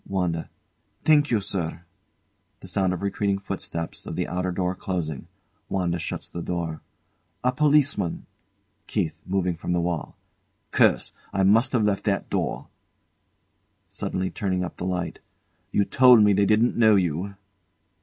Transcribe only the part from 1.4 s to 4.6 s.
air. [The sound of retreating footsteps, of the outer